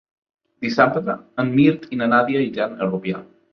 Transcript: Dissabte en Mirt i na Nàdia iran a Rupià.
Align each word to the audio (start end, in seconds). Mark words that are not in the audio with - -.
Dissabte 0.65 1.15
en 1.45 1.53
Mirt 1.59 1.87
i 1.97 2.01
na 2.01 2.09
Nàdia 2.17 2.43
iran 2.49 2.77
a 2.83 2.91
Rupià. 2.91 3.25